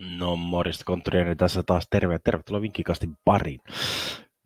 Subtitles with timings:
[0.00, 3.60] No morjesta konttoriani tässä taas terve tervetuloa Vinkkikastin pariin.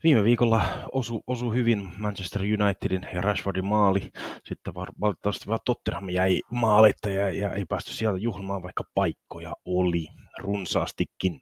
[0.04, 0.62] Viime viikolla
[0.92, 4.10] osu, osu hyvin Manchester Unitedin ja Rashfordin maali.
[4.44, 10.08] Sitten valitettavasti vaan Tottenham jäi maalitta ja, ja ei päästy sieltä juhlimaan, vaikka paikkoja oli
[10.38, 11.40] runsaastikin.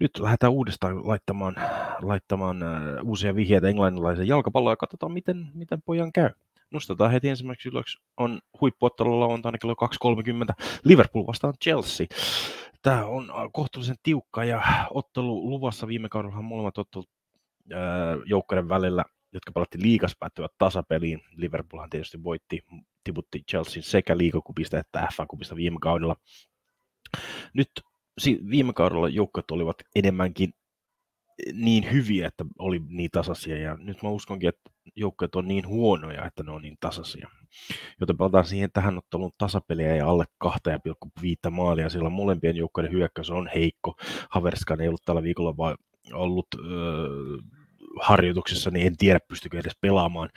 [0.00, 1.56] Nyt lähdetään uudestaan laittamaan,
[2.02, 6.30] laittamaan uh, uusia vihjeitä englannilaisen jalkapalloa ja katsotaan, miten, miten pojan käy.
[6.70, 9.74] Nostetaan heti ensimmäiseksi ylös on huippuottelulla on aina kello
[10.58, 12.06] 2.30 Liverpool vastaan Chelsea.
[12.82, 17.10] Tämä on kohtuullisen tiukka ja ottelu luvassa viime kaudella molemmat ottelut
[18.24, 21.20] joukkojen välillä, jotka pelattiin liikas päättyvät tasapeliin.
[21.30, 22.64] Liverpoolhan tietysti voitti,
[23.04, 26.16] tiputti Chelsea sekä liikakupista että FA-kupista viime kaudella.
[27.54, 27.70] Nyt
[28.50, 30.52] viime kaudella joukkueet olivat enemmänkin
[31.52, 36.26] niin hyviä, että oli niin tasaisia, ja nyt mä uskonkin, että joukkueet on niin huonoja,
[36.26, 37.28] että ne on niin tasaisia.
[38.00, 43.50] Joten palataan siihen tähän otteluun tasapeliä ja alle 2,5 maalia, sillä molempien joukkueiden hyökkäys on
[43.54, 43.94] heikko.
[44.30, 45.76] Haverskan ei ollut tällä viikolla vaan
[46.12, 47.08] ollut öö,
[48.00, 50.30] harjoituksessa, niin en tiedä pystykö edes pelaamaan.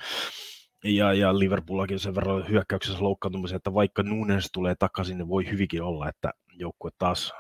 [0.83, 5.81] Ja, ja Liverpoolakin sen verran hyökkäyksessä loukkaantumisen, että vaikka Nunes tulee takaisin, niin voi hyvinkin
[5.81, 7.33] olla, että joukkue taas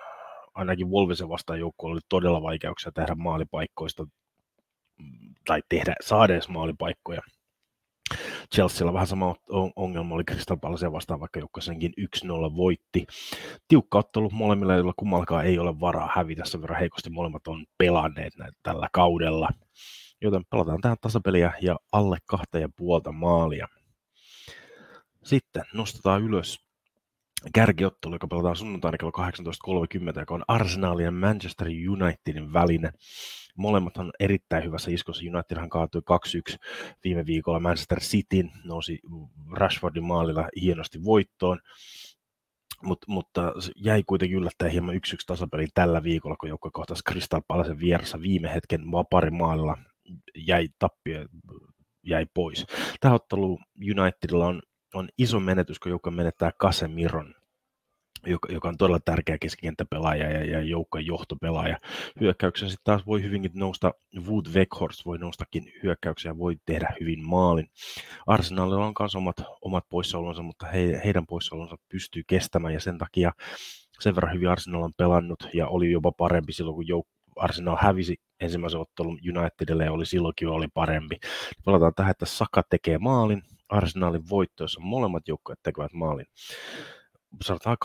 [0.61, 4.07] ainakin Wolvesen vastaan joukkue oli todella vaikeuksia tehdä maalipaikkoista
[5.45, 7.21] tai tehdä, saada edes maalipaikkoja.
[8.55, 9.35] Chelsea on vähän sama
[9.75, 11.93] ongelma oli Crystal Palace vastaan, vaikka joukko senkin
[12.25, 13.05] 1-0 voitti.
[13.67, 18.37] Tiukka ottelu molemmilla, joilla kummallakaan ei ole varaa hävitä, sen verran heikosti molemmat on pelanneet
[18.37, 19.49] näitä tällä kaudella.
[20.21, 23.67] Joten pelataan tähän tasapeliä ja alle kahta ja puolta maalia.
[25.23, 26.70] Sitten nostetaan ylös
[27.53, 29.11] kärkiottelu, joka pelataan sunnuntaina kello
[30.13, 32.91] 18.30, joka on Arsenal ja Manchester Unitedin välinen.
[33.57, 35.23] Molemmat on erittäin hyvässä iskossa.
[35.33, 36.01] Unitedhan kaatui
[36.53, 36.55] 2-1
[37.03, 38.99] viime viikolla Manchester Cityn, nousi
[39.51, 41.59] Rashfordin maalilla hienosti voittoon.
[42.83, 47.79] Mut, mutta jäi kuitenkin yllättäen hieman 1-1 tasapeli tällä viikolla, kun joukko kohtasi Crystal Palacen
[47.79, 49.77] vieressä viime hetken vaparin maalilla
[50.35, 51.25] jäi tappio,
[52.03, 52.65] jäi pois.
[52.99, 53.59] Tähän otteluun
[53.99, 54.61] Unitedilla on
[54.93, 57.35] on iso menetys, kun joukko menettää Casemiron,
[58.25, 61.77] joka, joka on todella tärkeä keskikenttäpelaaja ja, ja joukkojen johtopelaaja.
[62.19, 63.93] Hyökkäyksen sitten taas voi hyvinkin nousta,
[64.27, 67.67] Wood Weghorst voi noustakin hyökkäyksiä voi tehdä hyvin maalin.
[68.27, 73.31] Arsenalilla on myös omat, omat poissaolonsa, mutta he, heidän poissaolonsa pystyy kestämään ja sen takia
[73.99, 78.15] sen verran hyvin Arsenal on pelannut ja oli jopa parempi silloin, kun jouk- Arsenal hävisi
[78.39, 81.17] ensimmäisen ottelun Unitedille ja oli silloinkin oli parempi.
[81.65, 86.25] Palataan tähän, että Saka tekee maalin, Arsenalin voitto, jossa molemmat joukkueet tekevät maalin.
[87.43, 87.77] Sanotaan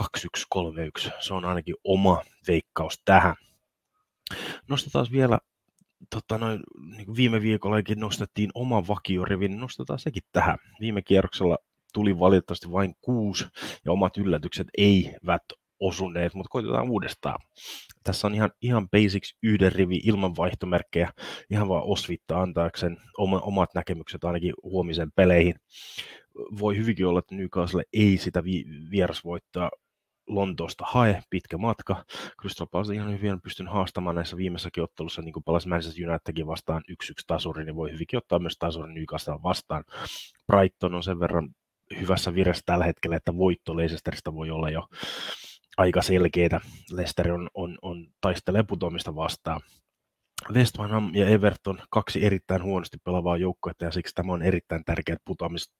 [0.56, 1.10] 2-1-3-1.
[1.20, 3.34] Se on ainakin oma veikkaus tähän.
[4.69, 5.38] Nostetaan vielä
[6.10, 6.60] tota noin,
[6.96, 10.58] niin viime viikollakin nostettiin oma vakiorivin, niin nostetaan sekin tähän.
[10.80, 11.58] Viime kierroksella
[11.92, 13.44] tuli valitettavasti vain kuusi
[13.84, 15.42] ja omat yllätykset eivät
[15.81, 17.38] osuneet, mutta koitetaan uudestaan.
[18.04, 21.12] Tässä on ihan, ihan basics yhden rivi ilman vaihtomerkkejä,
[21.50, 25.54] ihan vaan osvittaa antaakseen oma, omat näkemykset ainakin huomisen peleihin.
[26.60, 29.70] Voi hyvinkin olla, että Newcastle ei sitä vi, vierasvoittaa
[30.28, 32.04] Lontoosta hae, pitkä matka.
[32.41, 36.82] Crystal Palace ihan hyvin pystyn haastamaan näissä viimeissäkin ottelussa, niin kuin palasi Manchester Unitedkin vastaan
[36.93, 36.94] 1-1
[37.26, 39.84] tasuri, niin voi hyvinkin ottaa myös tasuri Newcastle vastaan.
[40.47, 41.48] Brighton on sen verran
[42.00, 44.88] hyvässä viressä tällä hetkellä, että voitto Leicesteristä voi olla jo
[45.76, 46.60] aika selkeitä.
[46.91, 49.60] Leicester on, on, on taistelee putoamista vastaan.
[50.53, 55.16] West Ham ja Everton, kaksi erittäin huonosti pelaavaa joukkuetta, ja siksi tämä on erittäin tärkeä
[55.25, 55.72] putoamis,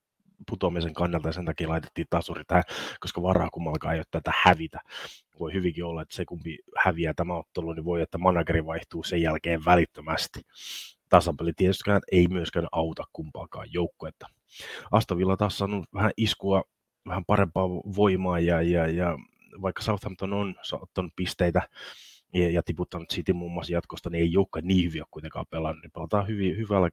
[0.51, 2.65] putoamisen kannalta, ja sen takia laitettiin tasuri tähän,
[3.01, 4.81] koska varaa kummallakaan ei ole tätä hävitä.
[5.41, 9.23] Voi hyvinkin olla, että se kumpi häviää tämä ottelu, niin voi, että manageri vaihtuu sen
[9.23, 10.41] jälkeen välittömästi.
[11.09, 14.27] Tasapeli tietystikään ei myöskään auta kumpaakaan joukkuetta.
[14.93, 16.63] Astavilla taas on vähän iskua,
[17.09, 19.19] vähän parempaa voimaa ja, ja, ja
[19.63, 21.63] vaikka Southampton on ottanut pisteitä
[22.35, 25.93] ja, ja tiputtanut City muun muassa jatkosta, niin ei joukka niin hyviä kuitenkaan pelannut, niin
[25.93, 26.91] pelataan hyvin, hyvällä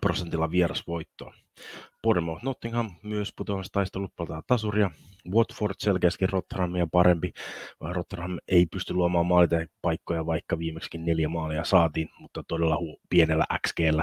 [0.00, 1.34] prosentilla vierasvoittoon.
[2.02, 4.90] Bournemouth Nottingham myös putoamistaistelut pelataan tasuria.
[5.30, 7.32] Watford selkeästi Rotherhamia parempi.
[7.80, 9.26] Rotherham ei pysty luomaan
[9.82, 14.02] paikkoja, vaikka viimeksikin neljä maalia saatiin, mutta todella hu- pienellä XGllä.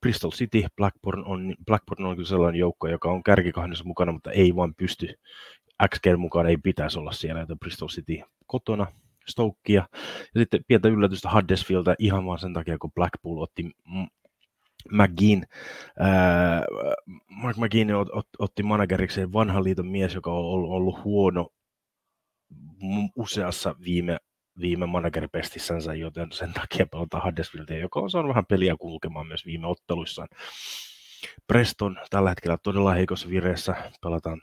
[0.00, 4.56] Bristol City, Blackburn on, Blackburn on kyllä sellainen joukko, joka on kärkikahdessa mukana, mutta ei
[4.56, 5.08] vaan pysty
[5.88, 8.86] XG mukaan ei pitäisi olla siellä, joten Bristol City kotona
[9.28, 9.88] Stokea.
[10.34, 13.70] Ja sitten pientä yllätystä Huddersfielda ihan vaan sen takia, kun Blackpool otti
[14.90, 15.44] McGinn,
[15.98, 16.64] ää,
[17.28, 21.48] Mark McGinn ot, ot, otti managerikseen vanhan liiton mies, joka on ollut, ollut huono
[23.16, 24.18] useassa viime,
[24.60, 29.66] viime manageripestissänsä, joten sen takia pelataan Huddersfieldia, joka on saanut vähän peliä kulkemaan myös viime
[29.66, 30.28] otteluissaan.
[31.46, 33.74] Preston tällä hetkellä todella heikossa vireessä.
[34.02, 34.42] Pelataan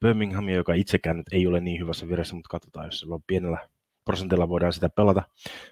[0.00, 3.68] Birminghamia, joka itsekään nyt ei ole niin hyvässä vireessä, mutta katsotaan, jos se on pienellä,
[4.04, 5.22] prosentilla voidaan sitä pelata.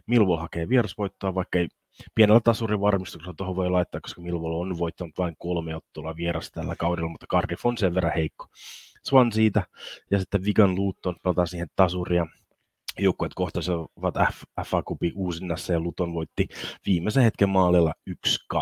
[0.06, 1.68] Millwall hakee vierasvoittoa, vaikka ei
[2.14, 6.76] pienellä tasurin varmistuksella tuohon voi laittaa, koska Millwall on voittanut vain kolme ottelua vierasta tällä
[6.76, 8.46] kaudella, mutta Cardiff on sen verran heikko.
[9.02, 9.62] Swan siitä,
[10.10, 12.26] ja sitten Vigan Luton pelataan siihen tasuria.
[12.98, 14.14] Joukkueet kohtasivat
[14.66, 16.48] FA Cupin uusinnassa ja Luton voitti
[16.86, 17.94] viimeisen hetken maalilla
[18.54, 18.56] 1-2.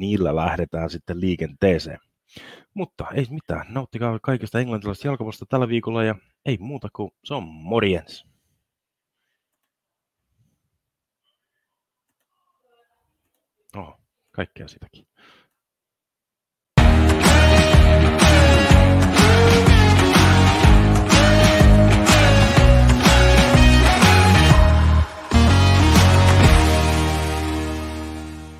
[0.00, 1.98] Niillä lähdetään sitten liikenteeseen.
[2.74, 6.14] Mutta ei mitään, nauttikaa kaikesta englantilaisesta jalkapallosta tällä viikolla ja
[6.46, 8.26] ei muuta kuin se on morjens.
[13.76, 14.00] Oh,
[14.30, 15.06] kaikkea sitäkin.